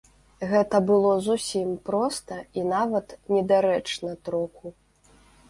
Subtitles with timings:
[0.51, 4.65] Гэта было зусім проста і нават недарэчна троху.